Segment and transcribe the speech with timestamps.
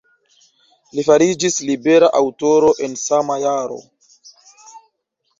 [0.99, 3.77] Li fariĝis libera aŭtoro en sama jaro.